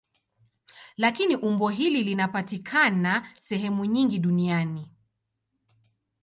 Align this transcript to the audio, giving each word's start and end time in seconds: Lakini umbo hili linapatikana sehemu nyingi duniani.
Lakini 0.97 1.35
umbo 1.35 1.69
hili 1.69 2.03
linapatikana 2.03 3.31
sehemu 3.39 3.85
nyingi 3.85 4.19
duniani. 4.19 4.91